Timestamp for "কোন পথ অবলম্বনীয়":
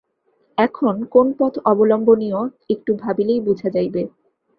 1.05-2.39